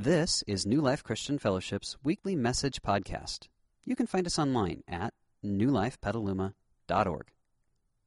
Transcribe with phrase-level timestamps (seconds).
[0.00, 3.48] This is New Life Christian Fellowship's weekly message podcast.
[3.84, 5.12] You can find us online at
[5.44, 7.26] newlifepetaluma.org.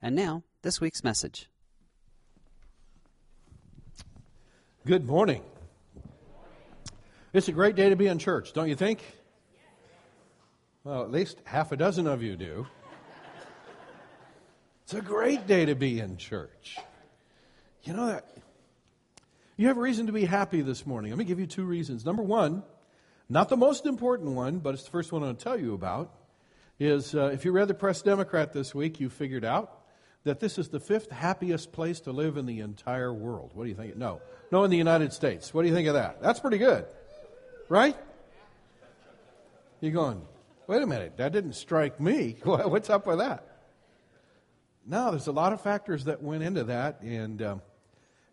[0.01, 1.49] And now, this week's message.
[4.85, 5.43] Good morning.
[7.33, 9.03] It's a great day to be in church, don't you think?
[10.85, 12.67] Well, at least half a dozen of you do.
[14.83, 16.77] It's a great day to be in church.
[17.83, 18.29] You know that
[19.57, 21.11] you have a reason to be happy this morning.
[21.11, 22.05] Let me give you two reasons.
[22.05, 22.63] Number one,
[23.29, 26.13] not the most important one, but it's the first one I'll tell you about,
[26.79, 29.81] is uh, if you read the Press Democrat this week, you figured out
[30.23, 33.51] that this is the fifth happiest place to live in the entire world.
[33.53, 33.95] What do you think?
[33.95, 34.21] No.
[34.51, 35.53] No, in the United States.
[35.53, 36.21] What do you think of that?
[36.21, 36.85] That's pretty good.
[37.69, 37.95] Right?
[39.79, 40.21] You're going,
[40.67, 42.37] wait a minute, that didn't strike me.
[42.43, 43.47] What's up with that?
[44.85, 47.61] No, there's a lot of factors that went into that, and um,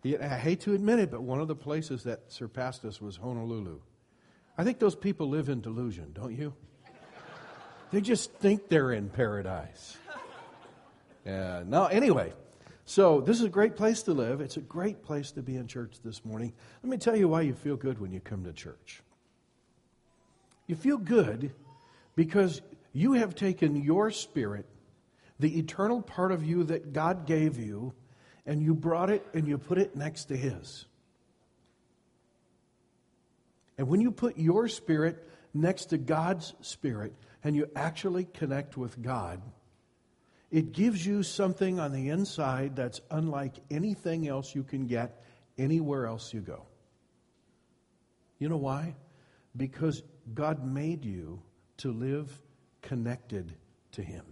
[0.05, 3.81] I hate to admit it, but one of the places that surpassed us was Honolulu.
[4.57, 6.55] I think those people live in delusion, don't you?
[7.91, 9.97] They just think they're in paradise.
[11.25, 11.63] Yeah.
[11.67, 12.33] No, anyway,
[12.85, 14.41] so this is a great place to live.
[14.41, 16.53] It's a great place to be in church this morning.
[16.83, 19.03] Let me tell you why you feel good when you come to church.
[20.67, 21.53] You feel good
[22.15, 24.67] because you have taken your spirit,
[25.39, 27.95] the eternal part of you that God gave you,
[28.49, 30.87] and you brought it and you put it next to His.
[33.77, 37.13] And when you put your spirit next to God's spirit
[37.45, 39.43] and you actually connect with God,
[40.51, 45.23] it gives you something on the inside that's unlike anything else you can get
[45.59, 46.65] anywhere else you go.
[48.39, 48.97] You know why?
[49.55, 51.43] Because God made you
[51.79, 52.33] to live
[52.81, 53.53] connected
[53.93, 54.25] to Him.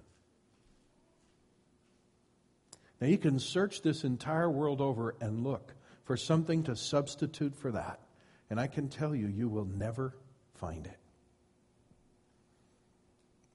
[3.01, 7.73] Now, you can search this entire world over and look for something to substitute for
[7.73, 8.01] that.
[8.49, 10.15] And I can tell you, you will never
[10.55, 10.99] find it.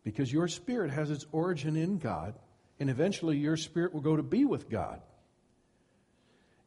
[0.03, 2.35] Because your spirit has its origin in God,
[2.79, 5.01] and eventually your spirit will go to be with God.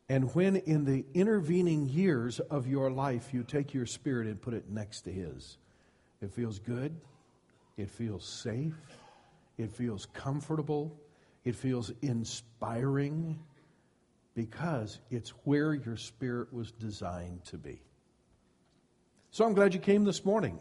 [0.09, 4.55] And when in the intervening years of your life you take your spirit and put
[4.55, 5.59] it next to His,
[6.21, 6.95] it feels good,
[7.77, 8.75] it feels safe,
[9.59, 10.97] it feels comfortable,
[11.45, 13.39] it feels inspiring
[14.35, 17.81] because it's where your spirit was designed to be.
[19.31, 20.59] So I'm glad you came this morning.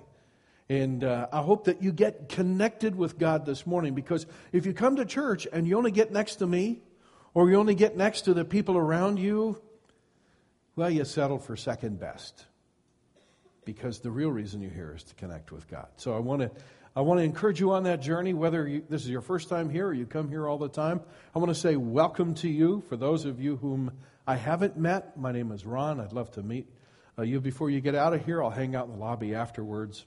[0.69, 4.73] And uh, I hope that you get connected with God this morning because if you
[4.73, 6.81] come to church and you only get next to me
[7.33, 9.61] or you only get next to the people around you,
[10.75, 12.45] well, you settle for second best
[13.65, 15.87] because the real reason you're here is to connect with God.
[15.97, 16.51] So I want to
[16.95, 19.67] I want to encourage you on that journey, whether you, this is your first time
[19.67, 21.01] here or you come here all the time.
[21.35, 22.83] I want to say welcome to you.
[22.87, 23.91] For those of you whom
[24.27, 25.99] I haven't met, my name is Ron.
[25.99, 26.67] I'd love to meet
[27.17, 28.43] uh, you before you get out of here.
[28.43, 30.05] I'll hang out in the lobby afterwards,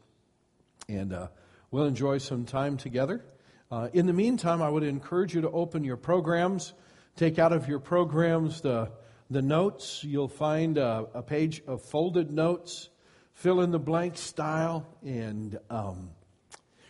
[0.88, 1.26] and uh,
[1.72, 3.24] we'll enjoy some time together.
[3.68, 6.72] Uh, in the meantime, I would encourage you to open your programs,
[7.16, 8.92] take out of your programs the,
[9.28, 10.04] the notes.
[10.04, 12.90] You'll find a, a page of folded notes,
[13.34, 16.10] fill in the blank style, and um,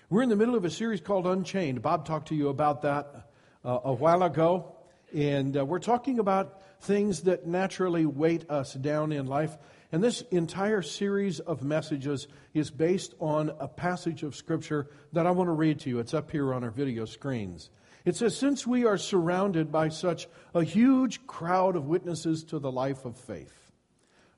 [0.08, 1.82] we're in the middle of a series called Unchained.
[1.82, 3.28] Bob talked to you about that
[3.64, 4.76] uh, a while ago.
[5.12, 9.56] And uh, we're talking about things that naturally weight us down in life.
[9.90, 15.32] And this entire series of messages is based on a passage of Scripture that I
[15.32, 15.98] want to read to you.
[15.98, 17.70] It's up here on our video screens.
[18.04, 22.70] It says, Since we are surrounded by such a huge crowd of witnesses to the
[22.70, 23.72] life of faith,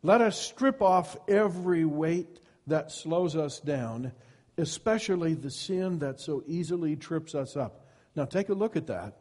[0.02, 4.12] let us strip off every weight that slows us down
[4.58, 7.86] especially the sin that so easily trips us up.
[8.14, 9.18] Now, take a look at that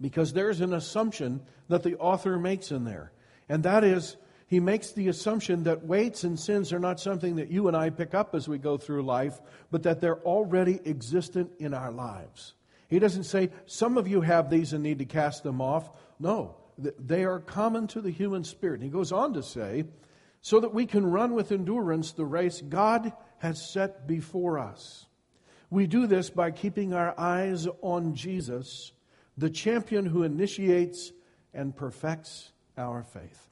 [0.00, 3.12] because there's an assumption that the author makes in there,
[3.48, 7.52] and that is he makes the assumption that weights and sins are not something that
[7.52, 9.40] you and I pick up as we go through life,
[9.70, 12.54] but that they're already existent in our lives.
[12.88, 15.88] He doesn't say, some of you have these and need to cast them off.
[16.18, 18.80] No, they are common to the human spirit.
[18.80, 19.84] And he goes on to say,
[20.42, 25.06] so that we can run with endurance the race God has set before us.
[25.70, 28.92] We do this by keeping our eyes on Jesus,
[29.36, 31.12] the champion who initiates
[31.54, 33.48] and perfects our faith.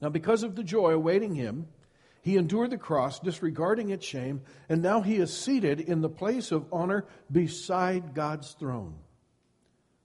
[0.00, 1.66] Now, because of the joy awaiting him,
[2.22, 6.52] he endured the cross, disregarding its shame, and now he is seated in the place
[6.52, 8.94] of honor beside God's throne.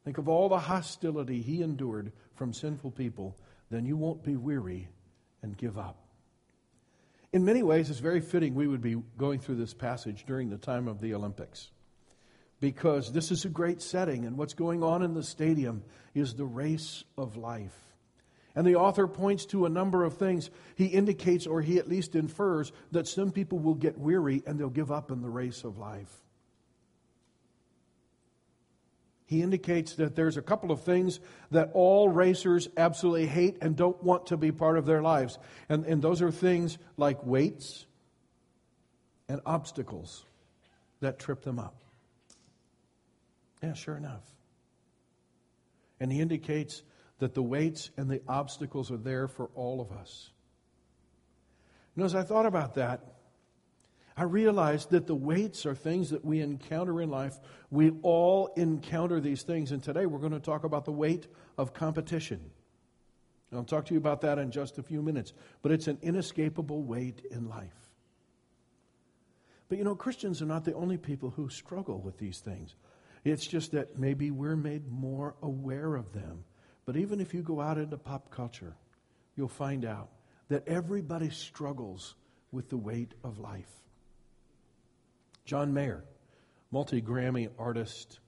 [0.03, 3.37] Think of all the hostility he endured from sinful people,
[3.69, 4.89] then you won't be weary
[5.41, 6.02] and give up.
[7.33, 10.57] In many ways, it's very fitting we would be going through this passage during the
[10.57, 11.71] time of the Olympics
[12.59, 15.83] because this is a great setting, and what's going on in the stadium
[16.13, 17.75] is the race of life.
[18.56, 20.51] And the author points to a number of things.
[20.75, 24.69] He indicates, or he at least infers, that some people will get weary and they'll
[24.69, 26.22] give up in the race of life.
[29.33, 31.19] He indicates that there's a couple of things
[31.50, 35.39] that all racers absolutely hate and don't want to be part of their lives.
[35.69, 37.88] And, and those are things like weights
[39.27, 40.24] and obstacles
[41.00, 41.74] that trip them up.
[43.63, 44.21] Yeah, sure enough.
[46.00, 46.83] And he indicates
[47.18, 50.29] that the weights and the obstacles are there for all of us.
[51.95, 53.12] You know, as I thought about that,
[54.15, 57.39] I realized that the weights are things that we encounter in life.
[57.71, 59.71] We all encounter these things.
[59.71, 61.27] And today we're going to talk about the weight
[61.57, 62.39] of competition.
[63.50, 65.33] And I'll talk to you about that in just a few minutes.
[65.63, 67.89] But it's an inescapable weight in life.
[69.68, 72.75] But you know, Christians are not the only people who struggle with these things.
[73.24, 76.44] It's just that maybe we're made more aware of them.
[76.86, 78.75] But even if you go out into pop culture,
[79.36, 80.10] you'll find out
[80.50, 82.13] that everybody struggles
[82.51, 83.82] with the weight of life.
[85.45, 86.03] John Mayer,
[86.71, 88.19] multi Grammy artist,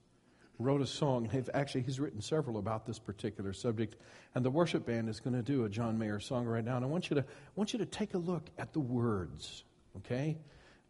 [0.58, 1.30] wrote a song.
[1.54, 3.96] Actually, he's written several about this particular subject.
[4.34, 6.76] And the worship band is going to do a John Mayer song right now.
[6.76, 7.24] And I want you to,
[7.54, 9.64] want you to take a look at the words,
[9.98, 10.38] okay?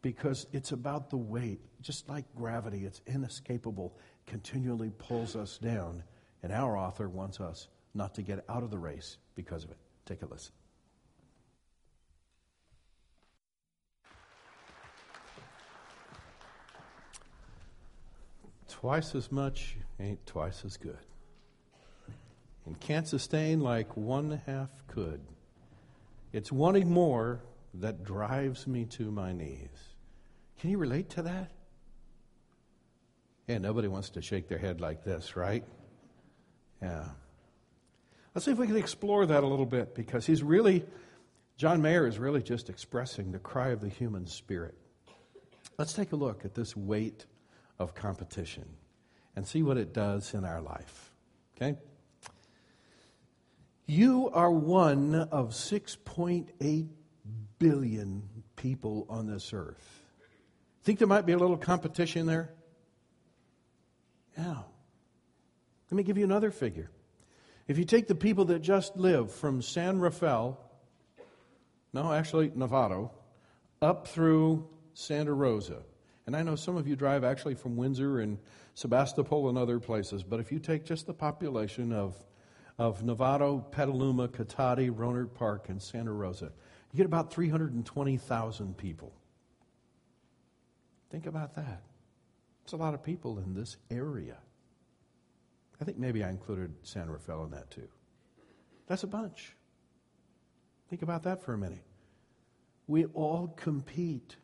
[0.07, 1.61] because it's about the weight.
[1.81, 6.05] Just like gravity, it's inescapable, continually pulls us down.
[6.45, 9.79] And our author wants us not to get out of the race because of it.
[10.05, 10.53] Take a listen.
[18.81, 20.99] Twice as much ain't twice as good.
[22.67, 25.23] And can't sustain like one half could.
[26.31, 27.41] It's wanting more
[27.73, 29.71] that drives me to my knees.
[30.61, 31.53] Can you relate to that?
[33.49, 35.65] Yeah, nobody wants to shake their head like this, right?
[36.83, 37.05] Yeah.
[38.35, 40.85] Let's see if we can explore that a little bit because he's really,
[41.57, 44.75] John Mayer is really just expressing the cry of the human spirit.
[45.79, 47.25] Let's take a look at this weight
[47.79, 48.65] of competition
[49.35, 51.13] and see what it does in our life.
[51.57, 51.77] Okay?
[53.87, 56.89] You are one of 6.8
[57.59, 58.23] billion
[58.57, 60.03] people on this earth.
[60.83, 62.51] Think there might be a little competition there?
[64.37, 64.57] Yeah.
[65.91, 66.91] Let me give you another figure.
[67.69, 70.61] If you take the people that just live from San Rafael,
[71.93, 73.11] no, actually, Novato,
[73.81, 75.83] up through Santa Rosa,
[76.27, 78.39] and I know some of you drive actually from Windsor and
[78.75, 82.17] Sebastopol and other places, but if you take just the population of,
[82.79, 86.53] of Novato, Petaluma, Cotati, Rohnert Park, and Santa Rosa,
[86.93, 89.13] you get about 320,000 people.
[91.11, 91.83] Think about that.
[92.65, 94.39] It's a lot of people in this area.
[95.81, 97.89] I think maybe I included San Rafael in that too.
[98.89, 99.55] That's a bunch.
[100.91, 101.85] Think about that for a minute.
[102.89, 104.37] We all compete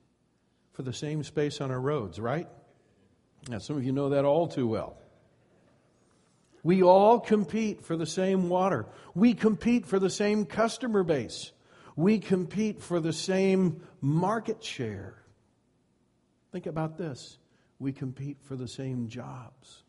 [0.73, 2.49] for the same space on our roads, right?
[3.49, 4.97] Now, some of you know that all too well.
[6.63, 8.87] We all compete for the same water.
[9.15, 11.51] We compete for the same customer base.
[11.97, 15.23] We compete for the same market share.
[16.53, 17.39] Think about this
[17.83, 19.83] we compete for the same jobs.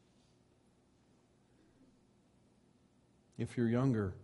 [3.37, 4.15] If you're younger,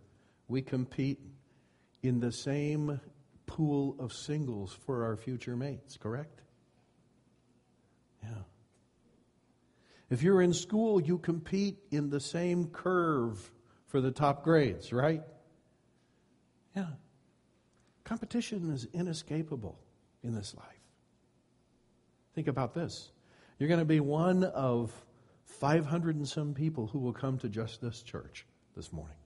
[0.48, 1.20] we compete
[2.02, 3.00] in the same
[3.46, 6.42] pool of singles for our future mates, correct?
[8.22, 8.42] Yeah.
[10.10, 13.50] If you're in school, you compete in the same curve
[13.86, 15.22] for the top grades, right?
[16.74, 16.86] Yeah.
[18.04, 19.78] Competition is inescapable
[20.22, 20.66] in this life.
[22.34, 23.10] Think about this.
[23.58, 24.92] You're going to be one of
[25.44, 28.46] 500 and some people who will come to just this church
[28.76, 29.16] this morning.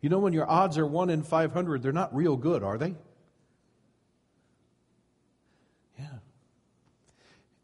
[0.00, 2.94] You know, when your odds are 1 in 500, they're not real good, are they?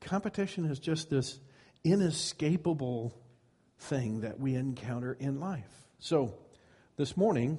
[0.05, 1.41] Competition is just this
[1.83, 3.19] inescapable
[3.79, 5.71] thing that we encounter in life.
[5.99, 6.35] So,
[6.97, 7.59] this morning,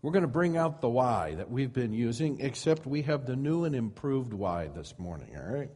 [0.00, 3.36] we're going to bring out the why that we've been using, except we have the
[3.36, 5.70] new and improved why this morning, all right?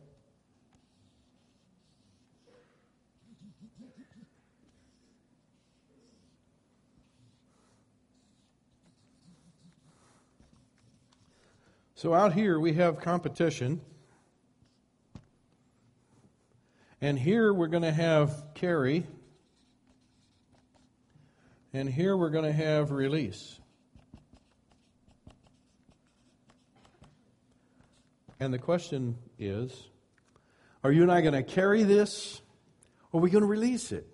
[11.96, 13.80] So out here we have competition.
[17.00, 19.06] And here we're going to have carry.
[21.72, 23.60] And here we're going to have release.
[28.40, 29.88] And the question is
[30.84, 32.40] are you and I going to carry this
[33.12, 34.06] or are we going to release it?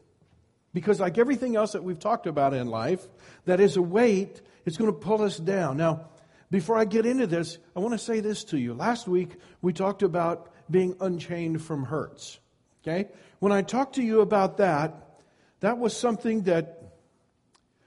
[0.73, 3.07] Because, like everything else that we've talked about in life,
[3.45, 5.77] that is a weight, it's going to pull us down.
[5.77, 6.09] Now,
[6.51, 8.75] before I get into this, I want to say this to you.
[8.75, 12.41] Last week, we talked about being unchained from hurts.
[12.87, 13.09] Okay?
[13.39, 15.21] When I talked to you about that,
[15.61, 16.93] that was something that,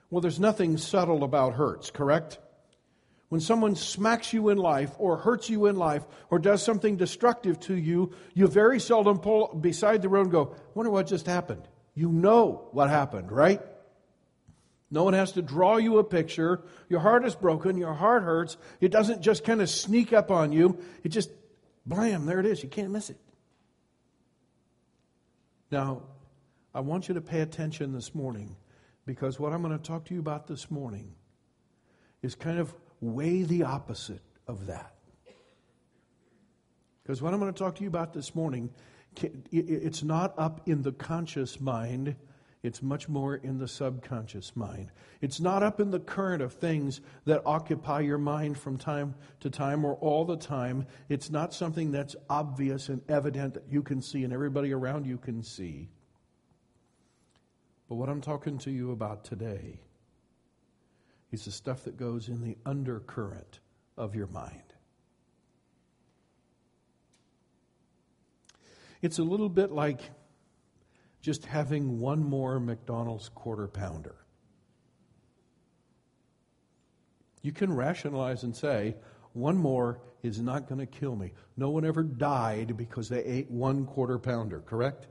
[0.10, 2.40] well, there's nothing subtle about hurts, correct?
[3.30, 7.60] When someone smacks you in life or hurts you in life or does something destructive
[7.62, 11.68] to you, you very seldom pull beside the road and go, wonder what just happened.
[11.94, 13.62] You know what happened, right?
[14.90, 16.64] No one has to draw you a picture.
[16.88, 17.78] Your heart is broken.
[17.78, 18.56] Your heart hurts.
[18.80, 20.80] It doesn't just kind of sneak up on you.
[21.04, 21.30] It just,
[21.86, 22.64] blam, there it is.
[22.64, 23.18] You can't miss it.
[25.72, 26.04] Now,
[26.74, 28.56] I want you to pay attention this morning
[29.06, 31.14] because what I'm going to talk to you about this morning
[32.22, 34.94] is kind of way the opposite of that.
[37.04, 38.70] Because what I'm going to talk to you about this morning,
[39.52, 42.16] it's not up in the conscious mind,
[42.68, 44.92] it's much more in the subconscious mind.
[45.22, 49.50] It's not up in the current of things that occupy your mind from time to
[49.50, 50.86] time or all the time.
[51.08, 55.18] It's not something that's obvious and evident that you can see and everybody around you
[55.18, 55.88] can see.
[57.88, 59.80] But what I'm talking to you about today
[61.32, 63.62] is the stuff that goes in the undercurrent
[63.98, 64.74] of your mind.
[69.02, 70.02] It's a little bit like
[71.22, 74.16] just having one more McDonald's quarter pounder.
[77.42, 78.96] You can rationalize and say,
[79.34, 81.32] one more is not going to kill me.
[81.56, 85.08] No one ever died because they ate one quarter pounder, correct?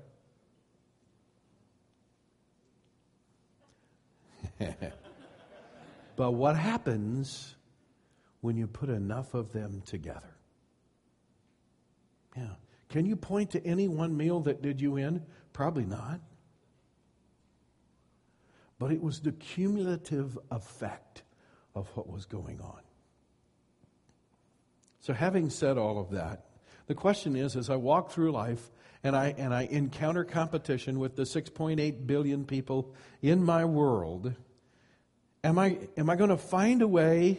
[6.17, 7.57] But what happens
[8.41, 10.35] when you put enough of them together?
[12.37, 12.55] Yeah.
[12.89, 15.23] Can you point to any one meal that did you in?
[15.57, 16.21] Probably not.
[18.79, 21.23] But it was the cumulative effect
[21.75, 22.81] of what was going on.
[25.01, 26.45] So, having said all of that,
[26.89, 28.71] the question is as I walk through life
[29.03, 34.35] and I, and I encounter competition with the 6.8 billion people in my world,
[35.43, 37.39] Am I, am I going to find a way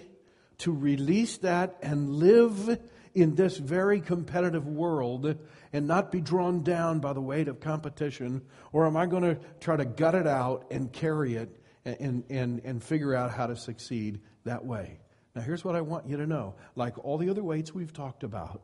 [0.60, 2.80] to release that and live
[3.18, 5.36] in this very competitive world
[5.74, 8.44] and not be drawn down by the weight of competition?
[8.72, 11.50] Or am I going to try to gut it out and carry it
[11.84, 15.00] and, and, and figure out how to succeed that way?
[15.34, 18.24] Now, here's what I want you to know like all the other weights we've talked
[18.24, 18.62] about,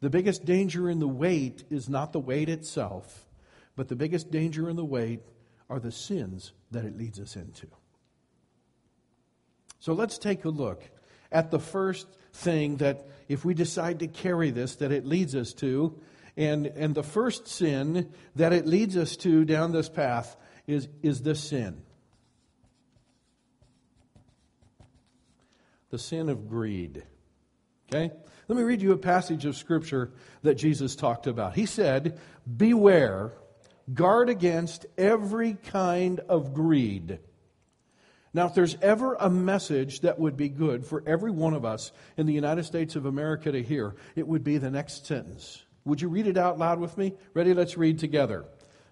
[0.00, 3.26] the biggest danger in the weight is not the weight itself,
[3.74, 5.22] but the biggest danger in the weight
[5.70, 7.68] are the sins that it leads us into.
[9.80, 10.82] So let's take a look
[11.32, 15.52] at the first thing that, if we decide to carry this, that it leads us
[15.54, 15.98] to.
[16.36, 21.22] And, and the first sin that it leads us to down this path is, is
[21.22, 21.82] this sin
[25.90, 27.04] the sin of greed.
[27.88, 28.12] Okay?
[28.48, 30.12] Let me read you a passage of Scripture
[30.42, 31.54] that Jesus talked about.
[31.54, 32.18] He said,
[32.56, 33.32] Beware,
[33.94, 37.18] guard against every kind of greed.
[38.36, 41.90] Now, if there's ever a message that would be good for every one of us
[42.18, 45.64] in the United States of America to hear, it would be the next sentence.
[45.86, 47.14] Would you read it out loud with me?
[47.32, 47.54] Ready?
[47.54, 48.44] Let's read together.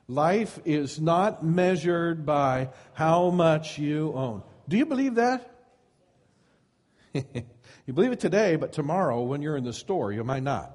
[0.08, 4.42] Life is not measured by how much you own.
[4.66, 5.54] Do you believe that?
[7.12, 10.74] you believe it today, but tomorrow when you're in the store, you might not.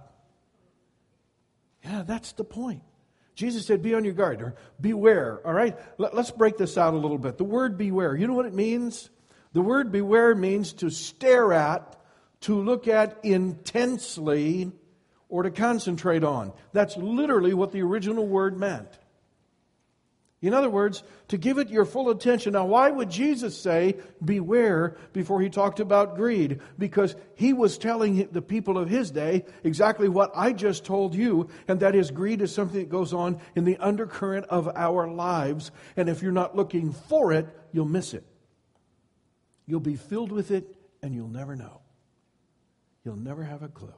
[1.83, 2.83] Yeah, that's the point.
[3.39, 5.39] Jesus said, Be on your guard, or beware.
[5.45, 5.79] All right?
[5.97, 7.37] Let, us break this out a little bit.
[7.37, 9.09] The word beware, you know what it means?
[9.53, 11.95] The word beware means to stare at,
[12.41, 14.73] to look at intensely,
[15.29, 16.51] or to concentrate on.
[16.73, 18.89] That's literally what the original word meant.
[20.41, 22.53] In other words, to give it your full attention.
[22.53, 26.61] Now, why would Jesus say, beware, before he talked about greed?
[26.77, 31.49] Because he was telling the people of his day exactly what I just told you,
[31.67, 35.71] and that is greed is something that goes on in the undercurrent of our lives.
[35.97, 38.23] And if you're not looking for it, you'll miss it.
[39.67, 41.81] You'll be filled with it, and you'll never know.
[43.03, 43.93] You'll never have a clue.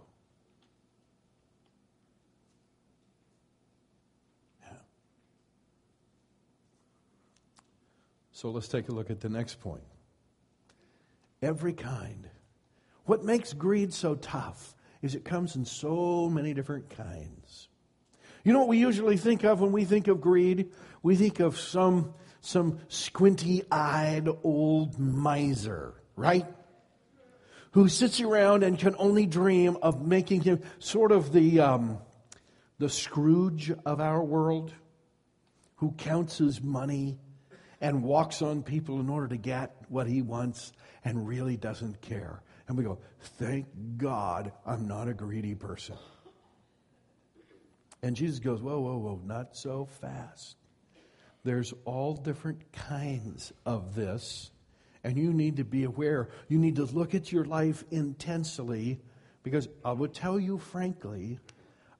[8.41, 9.83] So let's take a look at the next point.
[11.43, 12.27] Every kind.
[13.05, 17.67] What makes greed so tough is it comes in so many different kinds.
[18.43, 20.71] You know what we usually think of when we think of greed?
[21.03, 26.47] We think of some, some squinty eyed old miser, right?
[27.73, 31.99] Who sits around and can only dream of making him sort of the, um,
[32.79, 34.73] the Scrooge of our world
[35.75, 37.19] who counts his money
[37.81, 40.71] and walks on people in order to get what he wants
[41.03, 42.41] and really doesn't care.
[42.67, 43.65] And we go, thank
[43.97, 45.97] God I'm not a greedy person.
[48.03, 50.55] And Jesus goes, whoa, whoa, whoa, not so fast.
[51.43, 54.51] There's all different kinds of this,
[55.03, 56.29] and you need to be aware.
[56.47, 59.01] You need to look at your life intensely
[59.43, 61.39] because I would tell you frankly,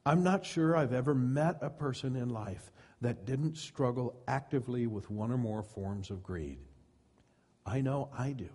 [0.06, 2.72] I'm not sure I've ever met a person in life
[3.02, 6.60] that didn't struggle actively with one or more forms of greed.
[7.66, 8.50] I know I do.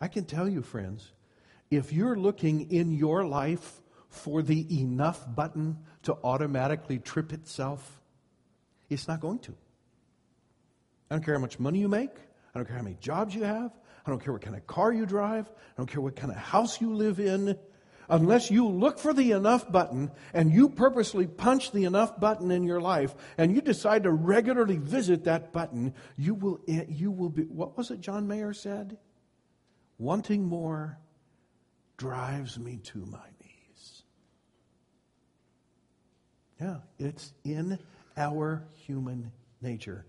[0.00, 1.12] I can tell you, friends,
[1.70, 8.00] if you're looking in your life for the enough button to automatically trip itself,
[8.88, 9.54] it's not going to.
[11.10, 12.14] I don't care how much money you make.
[12.54, 13.72] I don't care how many jobs you have.
[14.06, 15.46] I don't care what kind of car you drive.
[15.48, 17.58] I don't care what kind of house you live in.
[18.10, 22.62] Unless you look for the enough button and you purposely punch the enough button in
[22.62, 27.28] your life and you decide to regularly visit that button, you will, eh, you will
[27.28, 28.96] be, what was it John Mayer said?
[29.98, 30.98] Wanting more
[31.96, 34.02] drives me to my knees.
[36.60, 37.78] Yeah, it's in
[38.16, 40.06] our human nature.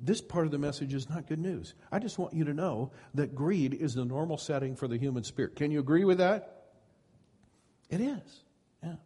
[0.00, 1.74] This part of the message is not good news.
[1.90, 5.24] I just want you to know that greed is the normal setting for the human
[5.24, 5.56] spirit.
[5.56, 6.66] Can you agree with that?
[7.88, 8.44] It is.
[8.82, 8.96] Yeah.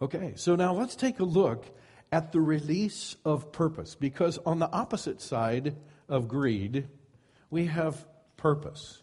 [0.00, 1.64] Okay, so now let's take a look
[2.12, 5.76] at the release of purpose because on the opposite side
[6.08, 6.88] of greed,
[7.50, 8.06] we have
[8.42, 9.00] purpose.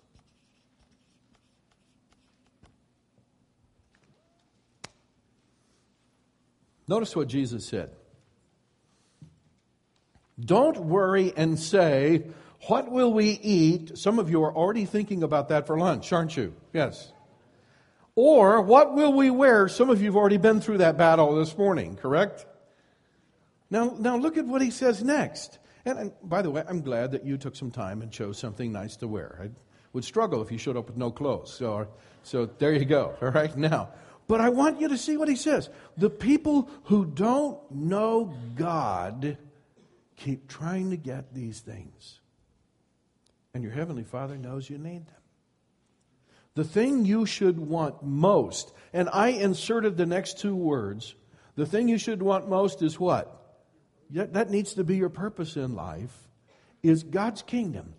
[6.89, 7.91] Notice what Jesus said.
[10.37, 12.25] Don't worry and say,
[12.67, 13.97] What will we eat?
[13.97, 16.53] Some of you are already thinking about that for lunch, aren't you?
[16.73, 17.13] Yes.
[18.15, 19.69] Or, what will we wear?
[19.69, 22.45] Some of you have already been through that battle this morning, correct?
[23.69, 25.59] Now, now look at what he says next.
[25.89, 28.71] And, and, by the way, I'm glad that you took some time and chose something
[28.71, 29.39] nice to wear.
[29.41, 29.49] I
[29.93, 31.51] would struggle if you showed up with no clothes.
[31.53, 31.87] So,
[32.23, 33.15] so there you go.
[33.21, 33.89] All right, now.
[34.27, 35.69] But I want you to see what he says.
[35.97, 39.37] The people who don't know God
[40.15, 42.19] keep trying to get these things.
[43.55, 45.15] And your Heavenly Father knows you need them.
[46.53, 51.15] The thing you should want most, and I inserted the next two words
[51.59, 53.38] the thing you should want most is what?
[54.09, 56.27] That needs to be your purpose in life,
[56.81, 57.93] is God's kingdom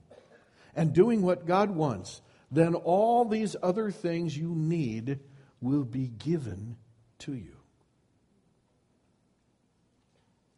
[0.75, 5.21] and doing what God wants, then all these other things you need
[5.61, 6.77] will be given
[7.21, 7.57] to you.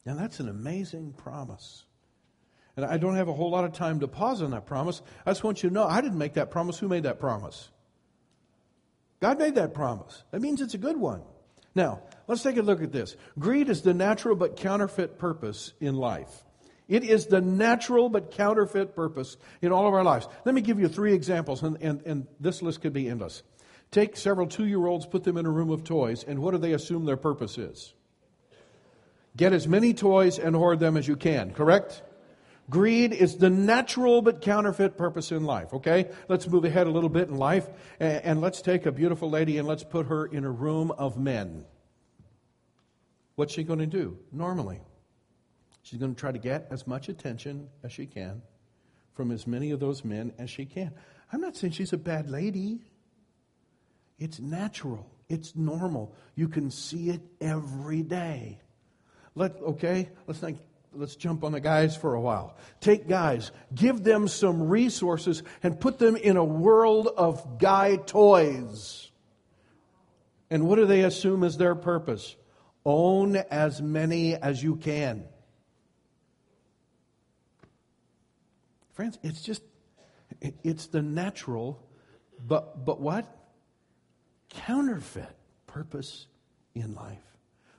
[0.05, 1.85] Now, that's an amazing promise.
[2.77, 5.03] And I don't have a whole lot of time to pause on that promise.
[5.27, 6.79] I just want you to know I didn't make that promise.
[6.79, 7.69] Who made that promise?
[9.21, 10.25] God made that promise.
[10.31, 11.23] That means it's a good one.
[11.75, 13.15] Now, let's take a look at this.
[13.39, 16.45] Greed is the natural but counterfeit purpose in life.
[16.89, 20.27] It is the natural but counterfeit purpose in all of our lives.
[20.47, 23.43] Let me give you three examples, and, and, and this list could be endless.
[23.91, 26.59] Take several two year olds, put them in a room of toys, and what do
[26.59, 27.93] they assume their purpose is?
[29.37, 32.03] Get as many toys and hoard them as you can, correct?
[32.71, 36.11] Greed is the natural but counterfeit purpose in life, okay?
[36.29, 37.69] Let's move ahead a little bit in life
[38.01, 41.19] and, and let's take a beautiful lady and let's put her in a room of
[41.19, 41.67] men.
[43.35, 44.81] What's she going to do normally?
[45.83, 48.43] She's going to try to get as much attention as she can
[49.15, 50.93] from as many of those men as she can.
[51.33, 52.81] I'm not saying she's a bad lady.
[54.19, 55.11] It's natural.
[55.29, 56.15] It's normal.
[56.35, 58.61] You can see it every day.
[59.35, 60.59] Let okay, let's think
[60.95, 62.57] let's jump on the guys for a while.
[62.81, 69.11] Take guys, give them some resources and put them in a world of guy toys.
[70.51, 72.37] And what do they assume is their purpose?
[72.85, 75.25] Own as many as you can.
[78.93, 79.63] Friends, it's just
[80.41, 81.83] it's the natural
[82.47, 83.27] but but what?
[84.49, 86.27] Counterfeit purpose
[86.75, 87.19] in life.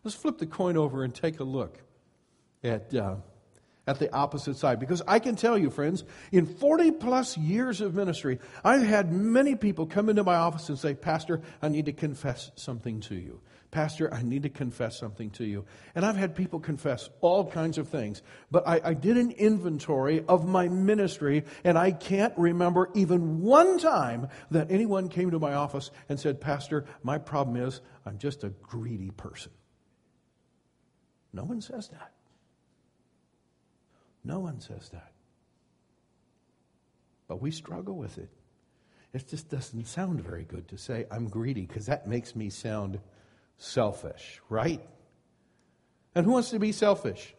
[0.03, 1.79] Let's flip the coin over and take a look
[2.63, 3.15] at, uh,
[3.87, 4.79] at the opposite side.
[4.79, 9.55] Because I can tell you, friends, in 40 plus years of ministry, I've had many
[9.55, 13.41] people come into my office and say, Pastor, I need to confess something to you.
[13.71, 15.65] Pastor, I need to confess something to you.
[15.95, 18.21] And I've had people confess all kinds of things.
[18.51, 23.79] But I, I, did an inventory of my ministry, and I can't remember even one
[23.79, 28.43] time that anyone came to my office and said, Pastor, my problem is I'm just
[28.43, 29.51] a greedy person.
[31.33, 32.12] No one says that.
[34.23, 35.11] No one says that.
[37.27, 38.29] But we struggle with it.
[39.13, 42.99] It just doesn't sound very good to say, I'm greedy, because that makes me sound
[43.57, 44.81] selfish, right?
[46.15, 47.35] And who wants to be selfish?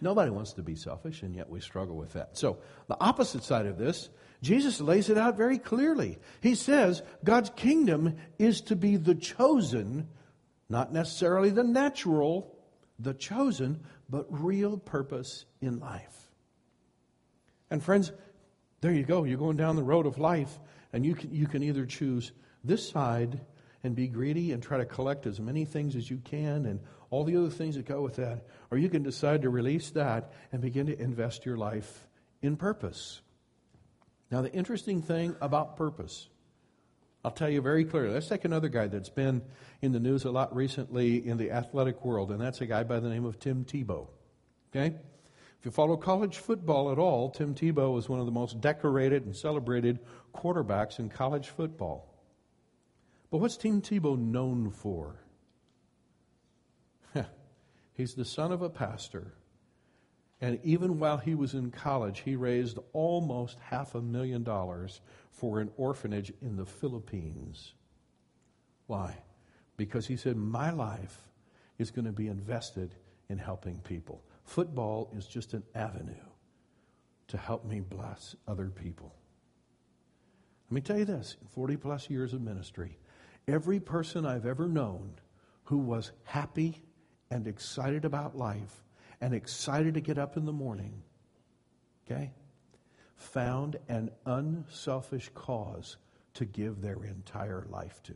[0.00, 2.36] Nobody wants to be selfish, and yet we struggle with that.
[2.36, 4.10] So, the opposite side of this,
[4.42, 6.18] Jesus lays it out very clearly.
[6.40, 10.08] He says God's kingdom is to be the chosen,
[10.68, 12.54] not necessarily the natural,
[12.98, 13.80] the chosen,
[14.14, 16.30] but real purpose in life.
[17.68, 18.12] And friends,
[18.80, 19.24] there you go.
[19.24, 20.60] You're going down the road of life,
[20.92, 22.30] and you can, you can either choose
[22.62, 23.40] this side
[23.82, 26.78] and be greedy and try to collect as many things as you can and
[27.10, 30.32] all the other things that go with that, or you can decide to release that
[30.52, 32.06] and begin to invest your life
[32.40, 33.20] in purpose.
[34.30, 36.28] Now, the interesting thing about purpose
[37.24, 38.12] I'll tell you very clearly.
[38.12, 39.42] Let's take another guy that's been
[39.80, 43.00] in the news a lot recently in the athletic world, and that's a guy by
[43.00, 44.08] the name of Tim Tebow.
[44.70, 44.94] Okay?
[45.58, 49.24] If you follow college football at all, Tim Tebow is one of the most decorated
[49.24, 50.00] and celebrated
[50.34, 52.14] quarterbacks in college football.
[53.30, 55.16] But what's Tim Tebow known for?
[57.94, 59.32] He's the son of a pastor
[60.44, 65.58] and even while he was in college, he raised almost half a million dollars for
[65.58, 67.72] an orphanage in the Philippines.
[68.86, 69.16] Why?
[69.78, 71.30] Because he said, My life
[71.78, 72.94] is going to be invested
[73.30, 74.22] in helping people.
[74.44, 76.12] Football is just an avenue
[77.28, 79.14] to help me bless other people.
[80.68, 82.98] Let me tell you this in 40 plus years of ministry,
[83.48, 85.14] every person I've ever known
[85.62, 86.82] who was happy
[87.30, 88.84] and excited about life
[89.24, 91.02] and excited to get up in the morning,
[92.04, 92.30] okay,
[93.16, 95.96] found an unselfish cause
[96.34, 98.14] to give their entire life to.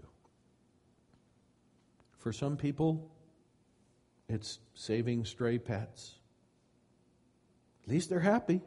[2.18, 3.10] For some people,
[4.28, 6.16] it's saving stray pets.
[7.84, 8.60] At least they're happy.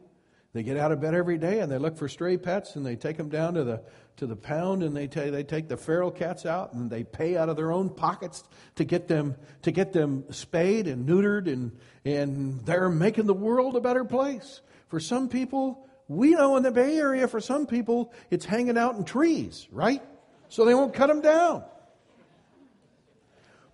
[0.52, 2.94] They get out of bed every day and they look for stray pets and they
[2.94, 3.82] take them down to the,
[4.16, 7.38] to the pound and they, t- they take the feral cats out and they pay
[7.38, 11.72] out of their own pockets to get them, to get them spayed and neutered and,
[12.04, 14.60] and they're making the world a better place.
[14.88, 18.96] For some people, we know in the Bay Area, for some people, it's hanging out
[18.96, 20.02] in trees, right?
[20.50, 21.64] So they won't cut them down.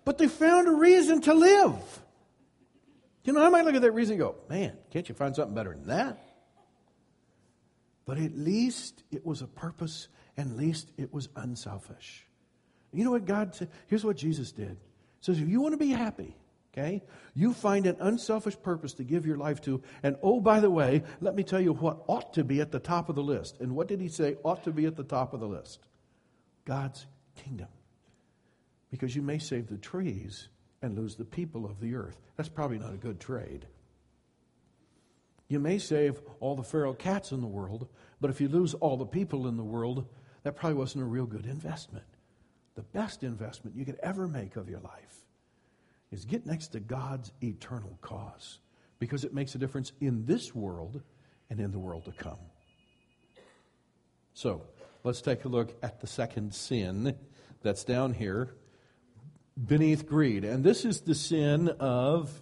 [0.05, 1.75] But they found a reason to live.
[3.25, 5.53] You know, I might look at that reason and go, man, can't you find something
[5.53, 6.28] better than that?
[8.09, 12.25] But at least it was a purpose, and at least it was unselfish.
[12.91, 13.69] You know what God said?
[13.85, 14.71] Here's what Jesus did.
[14.71, 16.35] He says, if you want to be happy,
[16.73, 17.03] okay,
[17.35, 19.83] you find an unselfish purpose to give your life to.
[20.01, 22.79] And oh, by the way, let me tell you what ought to be at the
[22.79, 23.59] top of the list.
[23.59, 25.77] And what did he say ought to be at the top of the list?
[26.65, 27.67] God's kingdom.
[28.89, 30.47] Because you may save the trees
[30.81, 32.17] and lose the people of the earth.
[32.37, 33.67] That's probably not a good trade.
[35.49, 37.89] You may save all the feral cats in the world,
[38.21, 40.07] but if you lose all the people in the world,
[40.43, 42.05] that probably wasn't a real good investment.
[42.75, 45.25] The best investment you could ever make of your life
[46.11, 48.59] is get next to God's eternal cause
[48.99, 51.01] because it makes a difference in this world
[51.49, 52.39] and in the world to come.
[54.33, 54.61] So,
[55.03, 57.15] let's take a look at the second sin
[57.61, 58.53] that's down here
[59.67, 60.45] beneath greed.
[60.45, 62.41] And this is the sin of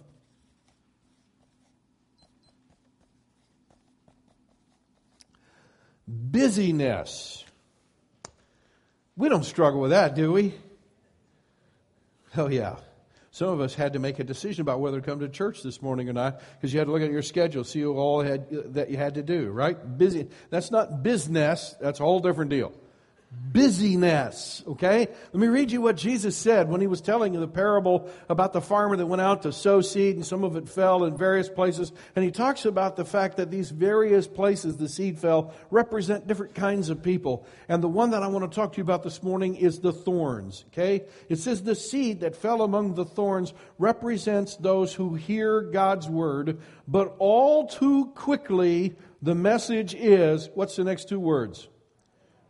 [6.08, 7.44] Busyness.
[9.16, 10.54] We don't struggle with that, do we?
[12.36, 12.76] Oh, yeah.
[13.30, 15.82] Some of us had to make a decision about whether to come to church this
[15.82, 18.90] morning or not because you had to look at your schedule, see all had, that
[18.90, 19.98] you had to do, right?
[19.98, 20.28] Busy.
[20.50, 21.74] That's not business.
[21.80, 22.72] That's a whole different deal.
[23.30, 24.62] Busyness.
[24.66, 25.00] Okay?
[25.00, 28.60] Let me read you what Jesus said when he was telling the parable about the
[28.60, 31.92] farmer that went out to sow seed and some of it fell in various places.
[32.16, 36.54] And he talks about the fact that these various places the seed fell represent different
[36.54, 37.46] kinds of people.
[37.68, 39.92] And the one that I want to talk to you about this morning is the
[39.92, 40.64] thorns.
[40.72, 41.04] Okay?
[41.28, 46.60] It says the seed that fell among the thorns represents those who hear God's word,
[46.86, 51.68] but all too quickly the message is what's the next two words?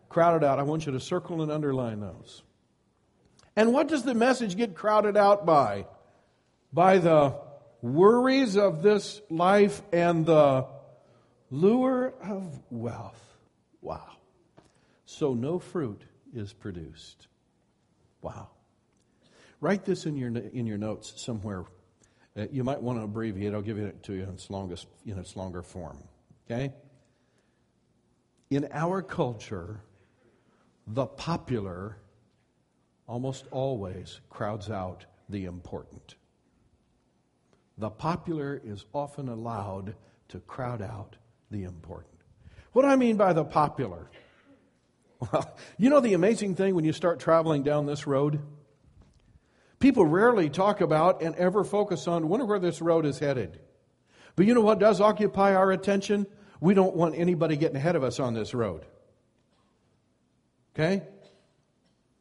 [0.09, 0.59] Crowded out.
[0.59, 2.43] I want you to circle and underline those.
[3.57, 5.87] And what does the message get crowded out by?
[6.73, 7.35] By the
[7.83, 10.67] worries of this life and the
[11.51, 13.21] lure of wealth.
[13.81, 14.17] Wow.
[15.07, 16.03] So no fruit
[16.35, 17.29] is produced.
[18.23, 18.49] Wow.
[19.61, 21.65] Write this in your, in your notes somewhere.
[22.37, 23.55] Uh, you might want to abbreviate.
[23.55, 25.99] I'll give it to you in its, longest, in its longer form.
[26.47, 26.73] Okay?
[28.51, 29.81] In our culture,
[30.89, 31.99] the popular
[33.07, 36.17] almost always crowds out the important.
[37.77, 39.95] The popular is often allowed
[40.29, 41.17] to crowd out
[41.51, 42.15] the important.
[42.73, 44.11] What do I mean by the popular?
[45.21, 48.41] Well, you know the amazing thing when you start traveling down this road?
[49.81, 53.61] People rarely talk about and ever focus on, wonder where this road is headed.
[54.37, 56.27] But you know what does occupy our attention?
[56.61, 58.87] We don't want anybody getting ahead of us on this road.
[60.79, 61.03] Okay?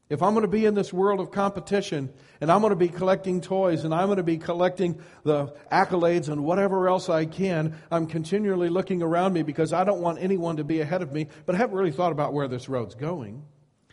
[0.10, 2.88] If I'm going to be in this world of competition and I'm going to be
[2.88, 7.76] collecting toys and I'm going to be collecting the accolades and whatever else I can,
[7.92, 11.28] I'm continually looking around me because I don't want anyone to be ahead of me,
[11.46, 13.44] but I haven't really thought about where this road's going.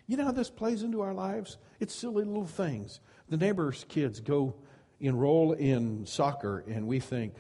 [0.07, 1.59] You know how this plays into our lives?
[1.81, 3.01] It's silly little things.
[3.29, 4.55] The neighbor's kids go
[5.01, 7.35] enroll in soccer and we think,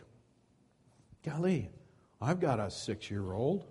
[1.24, 1.70] golly,
[2.20, 3.66] I've got a six year old.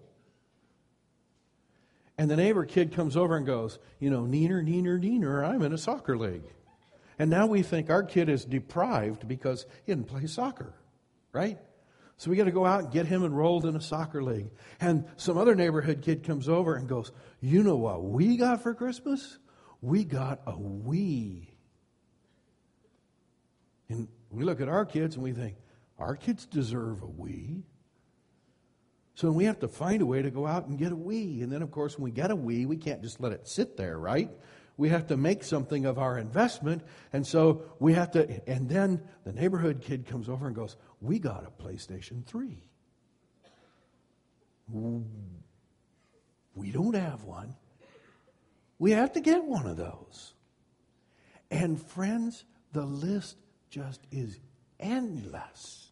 [2.17, 5.73] And the neighbor kid comes over and goes, you know, neener, neener, neener, I'm in
[5.73, 6.43] a soccer league.
[7.17, 10.73] And now we think our kid is deprived because he didn't play soccer,
[11.31, 11.57] right?
[12.17, 14.51] So we got to go out and get him enrolled in a soccer league.
[14.79, 18.73] And some other neighborhood kid comes over and goes, You know what we got for
[18.73, 19.39] Christmas?
[19.81, 21.47] We got a Wii.
[23.89, 25.57] And we look at our kids and we think,
[25.99, 27.63] Our kids deserve a Wii.
[29.15, 31.43] So we have to find a way to go out and get a Wii.
[31.43, 33.77] And then, of course, when we get a Wii, we can't just let it sit
[33.77, 34.29] there, right?
[34.75, 36.81] We have to make something of our investment.
[37.11, 41.19] And so we have to, and then the neighborhood kid comes over and goes, We
[41.19, 42.57] got a PlayStation 3.
[46.55, 47.55] We don't have one.
[48.79, 50.33] We have to get one of those.
[51.51, 53.37] And friends, the list
[53.69, 54.39] just is
[54.79, 55.82] endless.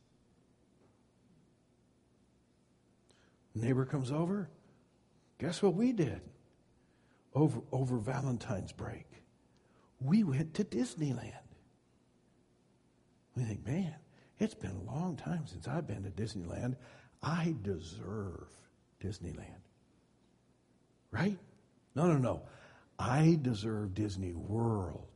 [3.53, 4.49] Neighbor comes over.
[5.39, 6.21] Guess what we did?
[7.33, 9.05] Over, over Valentine's break.
[9.99, 11.33] We went to Disneyland.
[13.35, 13.95] We think, man,
[14.39, 16.75] it's been a long time since I've been to Disneyland.
[17.23, 18.49] I deserve
[19.01, 19.61] Disneyland.
[21.11, 21.37] Right?
[21.95, 22.41] No, no, no.
[22.97, 25.07] I deserve Disney World.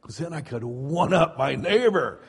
[0.00, 2.20] Because then I could one up my neighbor.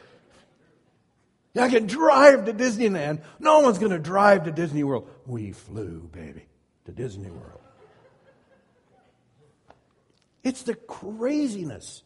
[1.56, 3.22] I can drive to Disneyland.
[3.40, 5.10] No one's going to drive to Disney World.
[5.26, 6.46] We flew, baby,
[6.86, 7.60] to Disney World.
[10.44, 12.04] It's the craziness.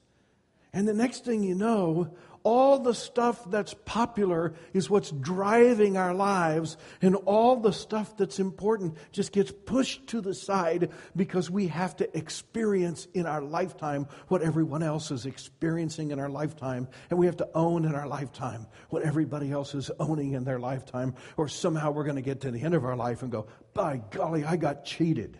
[0.73, 2.09] And the next thing you know,
[2.45, 8.39] all the stuff that's popular is what's driving our lives, and all the stuff that's
[8.39, 14.07] important just gets pushed to the side because we have to experience in our lifetime
[14.27, 18.07] what everyone else is experiencing in our lifetime, and we have to own in our
[18.07, 22.41] lifetime what everybody else is owning in their lifetime, or somehow we're going to get
[22.41, 25.39] to the end of our life and go, by golly, I got cheated.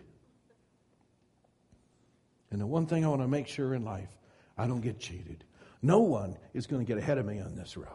[2.50, 4.10] And the one thing I want to make sure in life,
[4.58, 5.44] I don't get cheated.
[5.86, 7.86] No one is going to get ahead of me on this road.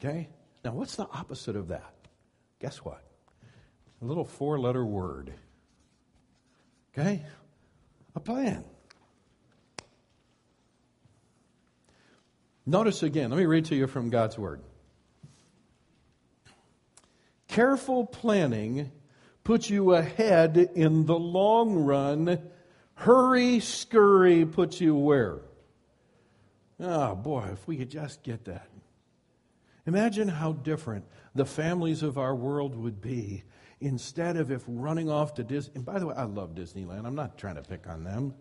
[0.00, 0.28] Okay?
[0.64, 1.94] Now, what's the opposite of that?
[2.58, 3.04] Guess what?
[4.02, 5.32] A little four letter word.
[6.92, 7.22] Okay?
[8.16, 8.64] A plan.
[12.66, 14.60] Notice again, let me read to you from God's Word.
[17.46, 18.90] Careful planning
[19.44, 22.40] puts you ahead in the long run.
[22.94, 25.38] Hurry, scurry puts you where?
[26.80, 28.68] Oh, boy, if we could just get that.
[29.86, 33.44] Imagine how different the families of our world would be
[33.80, 35.74] instead of if running off to Disney.
[35.76, 37.06] And by the way, I love Disneyland.
[37.06, 38.34] I'm not trying to pick on them.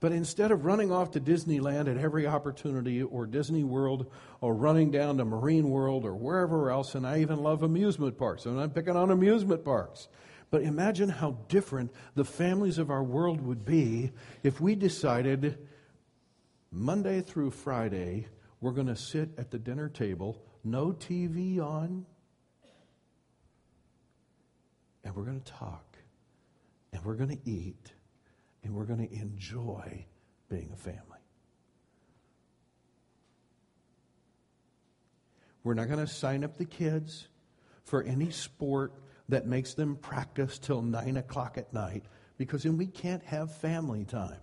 [0.00, 4.10] But instead of running off to Disneyland at every opportunity or Disney World
[4.40, 8.46] or running down to Marine World or wherever else, and I even love amusement parks.
[8.46, 10.08] I'm not picking on amusement parks.
[10.50, 14.12] But imagine how different the families of our world would be
[14.42, 15.58] if we decided
[16.70, 18.26] Monday through Friday,
[18.60, 22.04] we're going to sit at the dinner table, no TV on,
[25.02, 25.96] and we're going to talk,
[26.92, 27.92] and we're going to eat,
[28.62, 30.04] and we're going to enjoy
[30.50, 31.00] being a family.
[35.64, 37.28] We're not going to sign up the kids
[37.84, 38.92] for any sport
[39.28, 42.04] that makes them practice till 9 o'clock at night
[42.36, 44.38] because then we can't have family time.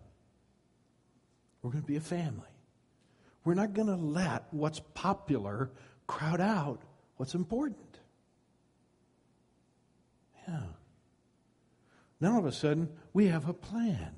[1.66, 2.48] We're going to be a family.
[3.44, 5.72] We're not going to let what's popular
[6.06, 6.84] crowd out
[7.18, 8.00] what's important.
[10.48, 10.60] Yeah.
[12.22, 14.12] Now all of a sudden, we have a plan.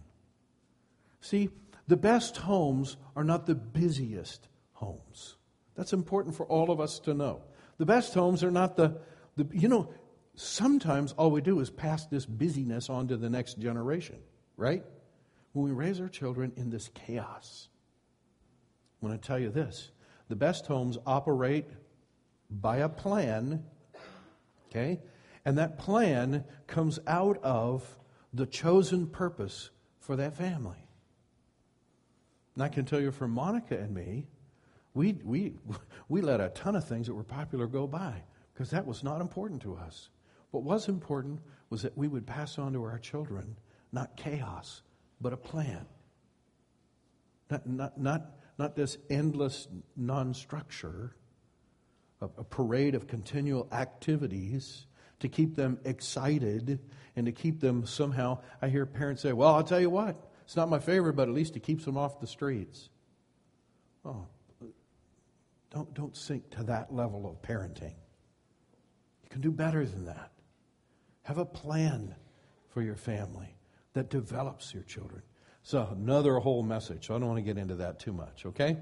[1.22, 1.50] See,
[1.88, 5.38] the best homes are not the busiest homes.
[5.76, 7.44] That's important for all of us to know.
[7.78, 8.98] The best homes are not the,
[9.38, 9.94] the you know,
[10.36, 14.18] sometimes all we do is pass this busyness on to the next generation,
[14.58, 14.84] right?
[15.58, 17.70] When we raise our children in this chaos.
[19.02, 19.90] I want to tell you this
[20.30, 21.66] the best homes operate
[22.52, 23.64] by a plan,
[24.70, 25.02] okay?
[25.46, 27.98] And that plan comes out of
[28.36, 30.78] the chosen purpose for that family.
[32.54, 34.28] And I can tell you for Monica and me,
[34.94, 35.54] we, we,
[36.08, 38.22] we let a ton of things that were popular go by
[38.54, 40.10] because that was not important to us.
[40.52, 41.40] What was important
[41.72, 43.56] was that we would pass on to our children
[43.92, 44.84] not chaos,
[45.20, 45.86] but a plan.
[47.50, 51.16] Not, not, not, not this endless non structure,
[52.22, 54.86] a, a parade of continual activities
[55.20, 56.80] to keep them excited
[57.16, 58.40] and to keep them somehow.
[58.62, 61.34] I hear parents say, Well, I'll tell you what, it's not my favorite, but at
[61.34, 62.90] least it keeps them off the streets.
[64.06, 64.28] Oh,
[65.72, 67.96] don't, don't sink to that level of parenting.
[69.24, 70.32] You can do better than that.
[71.24, 72.16] Have a plan
[72.70, 73.57] for your family
[73.98, 75.22] that develops your children.
[75.64, 77.08] So, another whole message.
[77.08, 78.78] So I don't want to get into that too much, okay?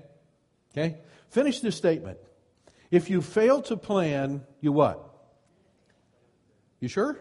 [0.72, 0.98] Okay?
[1.30, 2.20] Finish this statement.
[2.92, 5.02] If you fail to plan, you what?
[6.80, 7.20] You sure?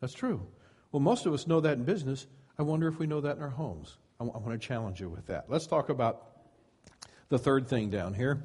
[0.00, 0.46] That's true.
[0.92, 2.26] Well, most of us know that in business.
[2.58, 3.98] I wonder if we know that in our homes.
[4.20, 5.46] I, w- I want to challenge you with that.
[5.48, 6.26] Let's talk about
[7.28, 8.44] the third thing down here.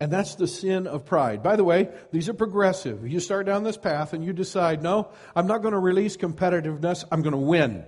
[0.00, 1.42] And that's the sin of pride.
[1.42, 3.06] By the way, these are progressive.
[3.06, 7.04] You start down this path and you decide, no, I'm not going to release competitiveness,
[7.12, 7.84] I'm going to win.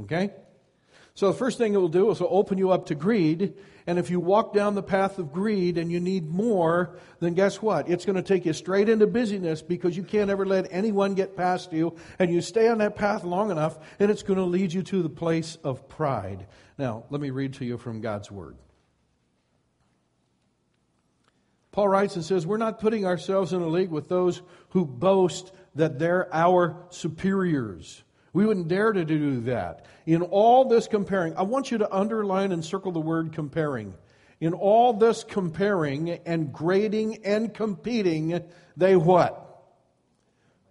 [0.00, 0.30] Okay?
[1.14, 3.54] So the first thing it will do is it'll open you up to greed.
[3.86, 7.60] And if you walk down the path of greed and you need more, then guess
[7.60, 7.88] what?
[7.88, 11.36] It's going to take you straight into busyness because you can't ever let anyone get
[11.36, 11.96] past you.
[12.18, 15.02] And you stay on that path long enough, and it's going to lead you to
[15.02, 16.46] the place of pride.
[16.78, 18.56] Now, let me read to you from God's Word.
[21.72, 25.52] Paul writes and says, We're not putting ourselves in a league with those who boast
[25.74, 28.02] that they're our superiors.
[28.34, 29.86] We wouldn't dare to do that.
[30.06, 33.94] In all this comparing, I want you to underline and circle the word comparing.
[34.40, 38.42] In all this comparing and grading and competing,
[38.76, 39.38] they what?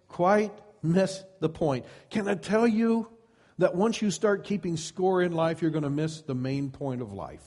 [0.08, 1.84] Quite miss the point.
[2.10, 3.08] Can I tell you
[3.58, 7.00] that once you start keeping score in life, you're going to miss the main point
[7.00, 7.44] of life?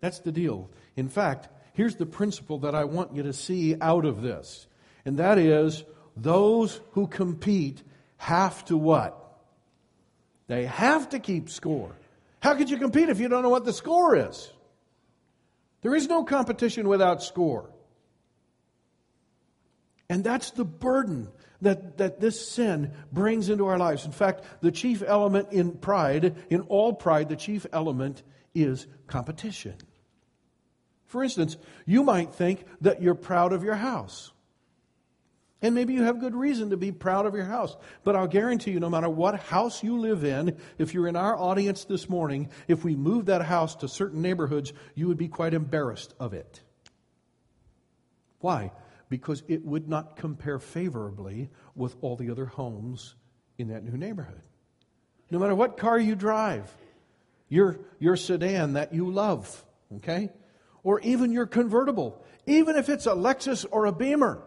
[0.00, 0.70] That's the deal.
[0.96, 4.66] In fact, here's the principle that I want you to see out of this.
[5.04, 5.84] And that is
[6.16, 7.84] those who compete
[8.16, 9.16] have to what?
[10.48, 11.94] They have to keep score.
[12.40, 14.50] How could you compete if you don't know what the score is?
[15.82, 17.70] There is no competition without score.
[20.10, 21.28] And that's the burden
[21.62, 24.04] that, that this sin brings into our lives.
[24.04, 29.76] In fact, the chief element in pride, in all pride, the chief element is competition.
[31.08, 34.30] For instance, you might think that you're proud of your house.
[35.60, 37.76] And maybe you have good reason to be proud of your house.
[38.04, 41.36] But I'll guarantee you, no matter what house you live in, if you're in our
[41.36, 45.54] audience this morning, if we moved that house to certain neighborhoods, you would be quite
[45.54, 46.60] embarrassed of it.
[48.40, 48.70] Why?
[49.08, 53.16] Because it would not compare favorably with all the other homes
[53.56, 54.42] in that new neighborhood.
[55.30, 56.72] No matter what car you drive,
[57.48, 59.64] your, your sedan that you love,
[59.96, 60.30] okay?
[60.88, 64.42] Or even your convertible, even if it's a Lexus or a Beamer.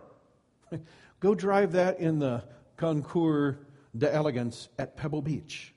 [1.19, 2.43] Go drive that in the
[2.77, 3.57] Concours
[3.95, 5.71] d'Elegance at Pebble Beach,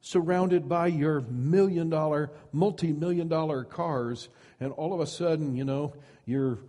[0.00, 4.28] surrounded by your million dollar, multi million dollar cars,
[4.60, 5.92] and all of a sudden, you know,
[6.24, 6.60] your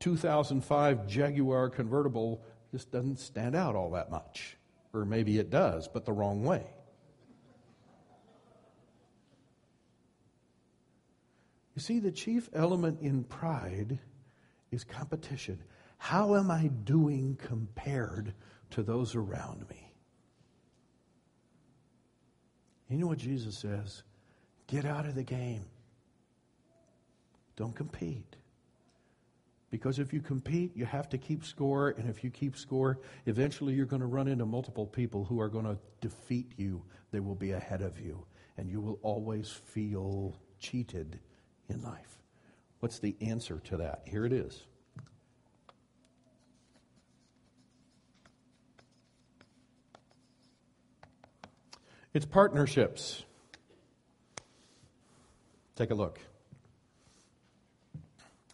[0.00, 4.56] 2005 Jaguar convertible just doesn't stand out all that much.
[4.92, 6.66] Or maybe it does, but the wrong way.
[11.74, 13.98] You see, the chief element in pride
[14.70, 15.58] is competition.
[15.98, 18.34] How am I doing compared
[18.70, 19.92] to those around me?
[22.88, 24.02] You know what Jesus says?
[24.68, 25.64] Get out of the game.
[27.56, 28.36] Don't compete.
[29.70, 33.74] Because if you compete, you have to keep score, and if you keep score, eventually
[33.74, 36.84] you're going to run into multiple people who are going to defeat you.
[37.10, 38.24] They will be ahead of you,
[38.56, 41.18] and you will always feel cheated
[41.68, 42.18] in life.
[42.80, 44.02] What's the answer to that?
[44.06, 44.62] Here it is.
[52.12, 53.24] It's partnerships.
[55.74, 56.20] Take a look.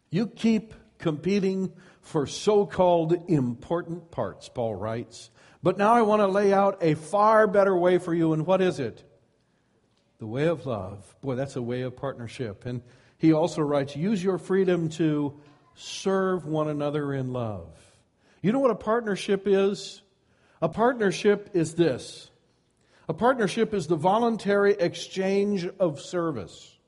[0.09, 5.31] You keep competing for so called important parts, Paul writes.
[5.63, 8.33] But now I want to lay out a far better way for you.
[8.33, 9.05] And what is it?
[10.19, 11.15] The way of love.
[11.21, 12.65] Boy, that's a way of partnership.
[12.65, 12.83] And
[13.21, 15.39] he also writes use your freedom to
[15.75, 17.69] serve one another in love.
[18.41, 20.01] You know what a partnership is?
[20.63, 22.31] A partnership is this
[23.11, 26.79] a partnership is the voluntary exchange of service.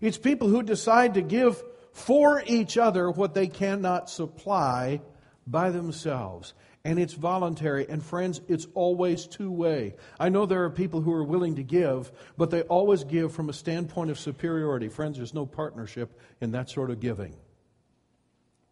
[0.00, 5.02] It's people who decide to give for each other what they cannot supply
[5.46, 6.54] by themselves.
[6.86, 7.84] And it's voluntary.
[7.88, 9.96] And friends, it's always two way.
[10.20, 13.48] I know there are people who are willing to give, but they always give from
[13.48, 14.88] a standpoint of superiority.
[14.88, 17.34] Friends, there's no partnership in that sort of giving.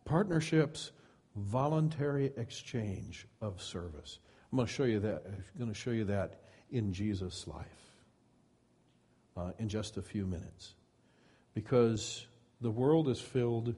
[0.04, 0.92] Partnerships,
[1.34, 4.20] voluntary exchange of service.
[4.52, 5.24] I'm going to show you that.
[5.26, 7.66] I'm going to show you that in Jesus' life
[9.36, 10.74] uh, in just a few minutes,
[11.52, 12.28] because
[12.60, 13.74] the world is filled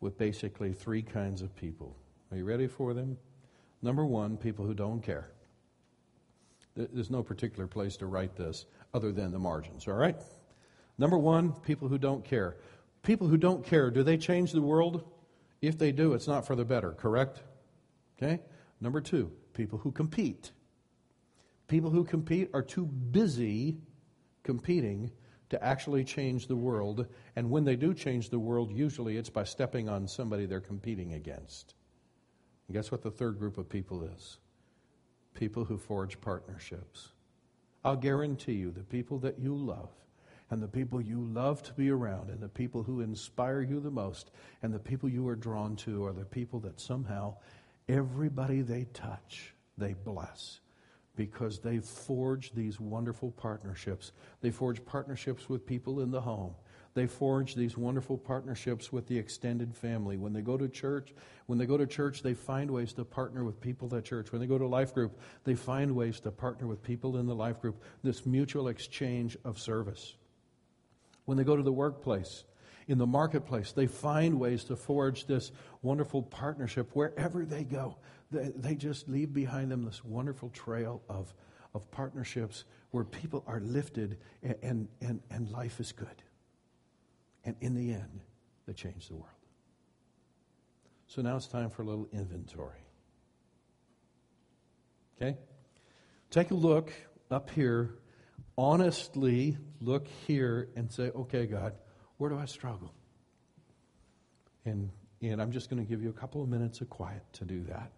[0.00, 1.96] with basically three kinds of people.
[2.30, 3.18] Are you ready for them?
[3.84, 5.28] Number one, people who don't care.
[6.74, 8.64] There's no particular place to write this
[8.94, 10.16] other than the margins, all right?
[10.96, 12.56] Number one, people who don't care.
[13.02, 15.04] People who don't care, do they change the world?
[15.60, 17.42] If they do, it's not for the better, correct?
[18.16, 18.40] Okay?
[18.80, 20.52] Number two, people who compete.
[21.68, 23.76] People who compete are too busy
[24.44, 25.10] competing
[25.50, 27.06] to actually change the world.
[27.36, 31.12] And when they do change the world, usually it's by stepping on somebody they're competing
[31.12, 31.74] against.
[32.66, 34.38] And guess what the third group of people is?
[35.34, 37.08] People who forge partnerships.
[37.84, 39.90] I'll guarantee you the people that you love
[40.50, 43.90] and the people you love to be around and the people who inspire you the
[43.90, 44.30] most
[44.62, 47.34] and the people you are drawn to are the people that somehow
[47.88, 50.60] everybody they touch, they bless
[51.16, 54.12] because they forge these wonderful partnerships.
[54.40, 56.54] They forge partnerships with people in the home.
[56.94, 60.16] They forge these wonderful partnerships with the extended family.
[60.16, 61.12] When they go to church,
[61.46, 64.30] when they go to church, they find ways to partner with people at church.
[64.30, 67.34] When they go to life group, they find ways to partner with people in the
[67.34, 67.82] life group.
[68.02, 70.14] This mutual exchange of service.
[71.24, 72.44] When they go to the workplace,
[72.86, 77.96] in the marketplace, they find ways to forge this wonderful partnership wherever they go
[78.34, 81.32] they, they just leave behind them this wonderful trail of,
[81.74, 86.22] of partnerships where people are lifted and, and, and, and life is good.
[87.44, 88.20] And in the end,
[88.66, 89.28] they change the world.
[91.06, 92.80] So now it's time for a little inventory.
[95.16, 95.36] Okay?
[96.30, 96.92] Take a look
[97.30, 97.94] up here.
[98.56, 101.74] Honestly, look here and say, okay, God,
[102.16, 102.92] where do I struggle?
[104.64, 104.90] And,
[105.20, 107.64] and I'm just going to give you a couple of minutes of quiet to do
[107.64, 107.92] that.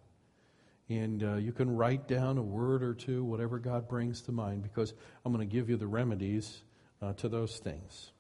[0.88, 4.62] And uh, you can write down a word or two, whatever God brings to mind,
[4.62, 4.94] because
[5.24, 6.62] I'm going to give you the remedies
[7.02, 8.12] uh, to those things.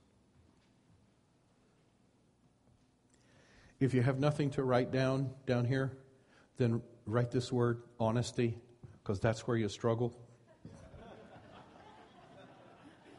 [3.78, 5.96] If you have nothing to write down down here,
[6.56, 8.58] then write this word, honesty,
[9.02, 10.16] because that's where you struggle.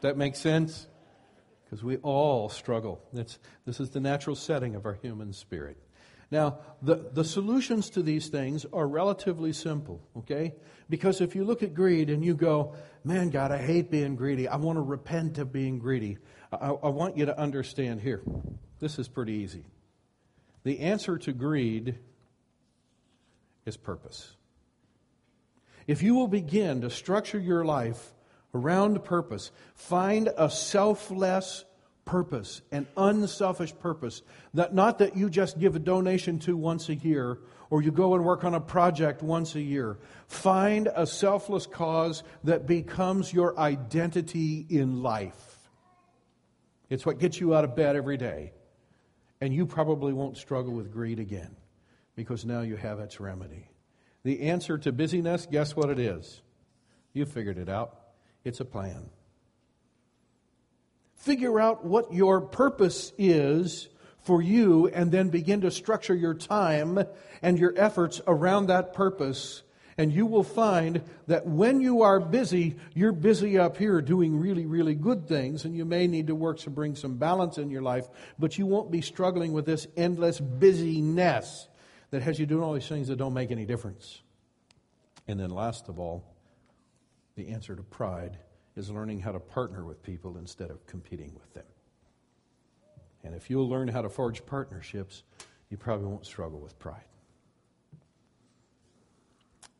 [0.00, 0.86] that makes sense?
[1.64, 3.00] Because we all struggle.
[3.12, 5.76] It's, this is the natural setting of our human spirit.
[6.30, 10.54] Now, the, the solutions to these things are relatively simple, okay?
[10.90, 14.46] Because if you look at greed and you go, man, God, I hate being greedy.
[14.46, 16.18] I want to repent of being greedy.
[16.52, 18.22] I, I want you to understand here.
[18.78, 19.64] This is pretty easy.
[20.68, 21.94] The answer to greed
[23.64, 24.36] is purpose.
[25.86, 28.12] If you will begin to structure your life
[28.52, 31.64] around purpose, find a selfless
[32.04, 34.20] purpose, an unselfish purpose.
[34.52, 37.38] That not that you just give a donation to once a year
[37.70, 39.96] or you go and work on a project once a year.
[40.26, 45.70] Find a selfless cause that becomes your identity in life.
[46.90, 48.52] It's what gets you out of bed every day.
[49.40, 51.56] And you probably won't struggle with greed again
[52.16, 53.70] because now you have its remedy.
[54.24, 56.42] The answer to busyness, guess what it is?
[57.12, 57.96] You figured it out.
[58.44, 59.10] It's a plan.
[61.14, 63.88] Figure out what your purpose is
[64.22, 66.98] for you and then begin to structure your time
[67.42, 69.62] and your efforts around that purpose.
[69.98, 74.64] And you will find that when you are busy, you're busy up here doing really,
[74.64, 77.82] really good things, and you may need to work to bring some balance in your
[77.82, 81.66] life, but you won't be struggling with this endless busyness
[82.10, 84.22] that has you doing all these things that don't make any difference.
[85.26, 86.24] And then, last of all,
[87.34, 88.38] the answer to pride
[88.76, 91.66] is learning how to partner with people instead of competing with them.
[93.24, 95.24] And if you'll learn how to forge partnerships,
[95.70, 97.02] you probably won't struggle with pride.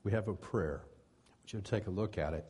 [0.04, 0.82] We have a prayer.
[0.84, 2.44] I want you to take a look at it.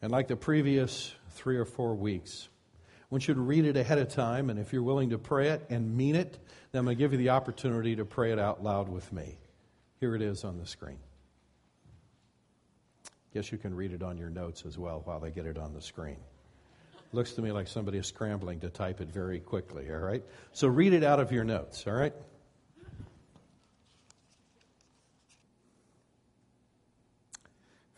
[0.00, 2.48] And like the previous three or four weeks,
[2.84, 4.50] I want you to read it ahead of time.
[4.50, 6.38] And if you're willing to pray it and mean it,
[6.72, 9.36] then I'm going to give you the opportunity to pray it out loud with me.
[10.00, 10.98] Here it is on the screen.
[13.34, 15.72] Guess you can read it on your notes as well while they get it on
[15.72, 16.18] the screen.
[17.14, 20.22] Looks to me like somebody is scrambling to type it very quickly, all right?
[20.52, 22.14] So read it out of your notes, all right?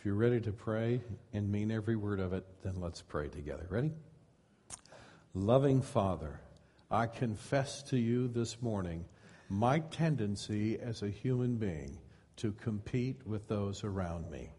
[0.05, 1.01] If you're ready to pray
[1.33, 3.67] and mean every word of it, then let's pray together.
[3.71, 3.91] Ready?
[5.33, 6.43] Loving Father,
[6.91, 9.07] I confess to you this morning
[9.49, 11.97] my tendency as a human being
[12.37, 14.51] to compete with those around me.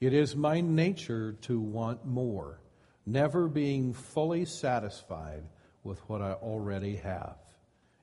[0.00, 2.60] It is my nature to want more,
[3.04, 5.42] never being fully satisfied
[5.82, 7.34] with what I already have.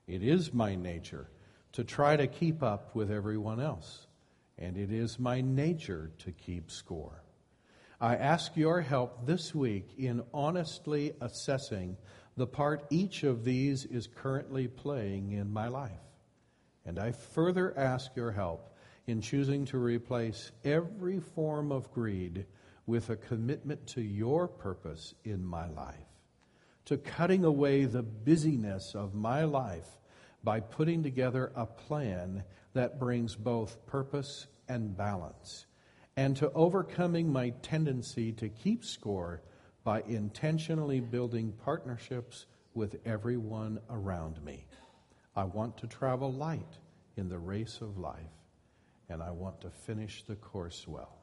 [0.06, 1.30] It is my nature
[1.72, 4.05] to try to keep up with everyone else,
[4.58, 7.22] and it is my nature to keep score.
[8.00, 11.96] I ask your help this week in honestly assessing
[12.36, 15.90] the part each of these is currently playing in my life.
[16.84, 18.76] And I further ask your help
[19.06, 22.44] in choosing to replace every form of greed
[22.86, 25.94] with a commitment to your purpose in my life,
[26.84, 29.88] to cutting away the busyness of my life
[30.44, 32.44] by putting together a plan
[32.76, 35.66] that brings both purpose and balance,
[36.16, 39.42] and to overcoming my tendency to keep score
[39.84, 44.66] by intentionally building partnerships with everyone around me.
[45.34, 46.78] I want to travel light
[47.16, 48.36] in the race of life
[49.08, 51.16] and I want to finish the course well.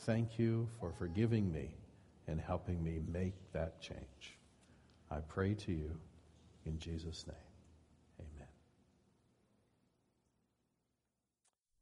[0.00, 1.74] Thank you for forgiving me
[2.26, 4.38] and helping me make that change.
[5.10, 5.98] I pray to you
[6.66, 7.53] in Jesus' name.